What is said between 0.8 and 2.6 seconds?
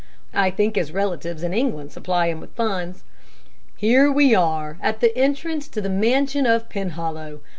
relatives in England supply him with